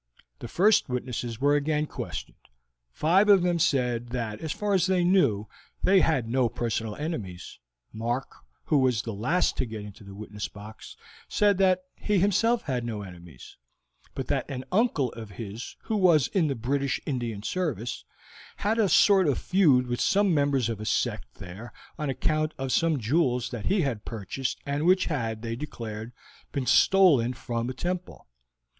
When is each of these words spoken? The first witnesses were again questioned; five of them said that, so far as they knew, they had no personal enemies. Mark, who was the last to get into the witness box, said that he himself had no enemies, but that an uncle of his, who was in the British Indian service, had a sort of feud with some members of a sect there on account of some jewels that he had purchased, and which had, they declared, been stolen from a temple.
The 0.39 0.47
first 0.47 0.89
witnesses 0.89 1.39
were 1.39 1.53
again 1.55 1.85
questioned; 1.85 2.49
five 2.89 3.29
of 3.29 3.43
them 3.43 3.59
said 3.59 4.07
that, 4.07 4.41
so 4.41 4.47
far 4.47 4.73
as 4.73 4.87
they 4.87 5.03
knew, 5.03 5.47
they 5.83 5.99
had 5.99 6.27
no 6.27 6.49
personal 6.49 6.95
enemies. 6.95 7.59
Mark, 7.93 8.37
who 8.65 8.79
was 8.79 9.03
the 9.03 9.13
last 9.13 9.57
to 9.57 9.65
get 9.67 9.85
into 9.85 10.03
the 10.03 10.15
witness 10.15 10.47
box, 10.47 10.97
said 11.29 11.59
that 11.59 11.83
he 11.95 12.17
himself 12.17 12.63
had 12.63 12.83
no 12.83 13.03
enemies, 13.03 13.57
but 14.15 14.25
that 14.25 14.49
an 14.49 14.65
uncle 14.71 15.11
of 15.11 15.29
his, 15.33 15.75
who 15.83 15.95
was 15.95 16.29
in 16.29 16.47
the 16.47 16.55
British 16.55 16.99
Indian 17.05 17.43
service, 17.43 18.03
had 18.55 18.79
a 18.79 18.89
sort 18.89 19.27
of 19.27 19.37
feud 19.37 19.85
with 19.85 20.01
some 20.01 20.33
members 20.33 20.67
of 20.67 20.79
a 20.79 20.85
sect 20.85 21.35
there 21.35 21.71
on 21.99 22.09
account 22.09 22.55
of 22.57 22.71
some 22.71 22.97
jewels 22.97 23.51
that 23.51 23.67
he 23.67 23.81
had 23.81 24.03
purchased, 24.03 24.57
and 24.65 24.87
which 24.87 25.05
had, 25.05 25.43
they 25.43 25.55
declared, 25.55 26.11
been 26.51 26.65
stolen 26.65 27.33
from 27.33 27.69
a 27.69 27.73
temple. 27.75 28.25